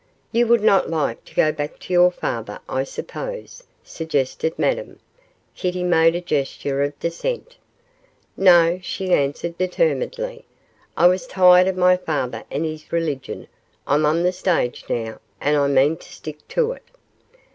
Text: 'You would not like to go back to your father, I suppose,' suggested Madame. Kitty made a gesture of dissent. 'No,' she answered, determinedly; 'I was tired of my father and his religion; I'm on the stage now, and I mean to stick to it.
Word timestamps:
'You 0.31 0.47
would 0.47 0.63
not 0.63 0.89
like 0.89 1.23
to 1.25 1.35
go 1.35 1.51
back 1.51 1.77
to 1.81 1.93
your 1.93 2.09
father, 2.09 2.59
I 2.67 2.85
suppose,' 2.85 3.63
suggested 3.83 4.57
Madame. 4.57 4.99
Kitty 5.55 5.83
made 5.83 6.15
a 6.15 6.21
gesture 6.21 6.81
of 6.81 6.99
dissent. 6.99 7.55
'No,' 8.35 8.79
she 8.81 9.13
answered, 9.13 9.59
determinedly; 9.59 10.43
'I 10.97 11.05
was 11.07 11.27
tired 11.27 11.67
of 11.67 11.77
my 11.77 11.97
father 11.97 12.43
and 12.49 12.65
his 12.65 12.91
religion; 12.91 13.47
I'm 13.85 14.07
on 14.07 14.23
the 14.23 14.31
stage 14.31 14.85
now, 14.89 15.19
and 15.39 15.55
I 15.55 15.67
mean 15.67 15.97
to 15.97 16.11
stick 16.11 16.47
to 16.47 16.71
it. 16.71 16.83